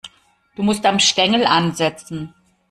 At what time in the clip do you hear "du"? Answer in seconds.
0.55-0.63